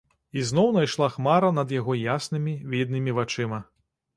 Ізноў 0.43 0.69
найшла 0.77 1.09
хмара 1.17 1.51
над 1.59 1.75
яго 1.79 1.99
яснымі, 2.15 2.57
віднымі 2.73 3.17
вачыма. 3.19 3.65